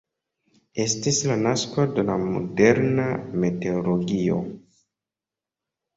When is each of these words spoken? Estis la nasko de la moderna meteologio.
Estis 0.85 1.19
la 1.31 1.35
nasko 1.41 1.85
de 1.99 2.07
la 2.09 2.17
moderna 2.23 3.05
meteologio. 3.45 4.43